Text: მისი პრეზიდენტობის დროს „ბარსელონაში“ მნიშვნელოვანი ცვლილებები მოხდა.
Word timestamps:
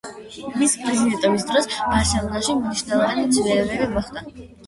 მისი 0.59 0.79
პრეზიდენტობის 0.85 1.43
დროს 1.49 1.67
„ბარსელონაში“ 1.75 2.57
მნიშვნელოვანი 2.63 3.27
ცვლილებები 3.37 3.93
მოხდა. 3.93 4.27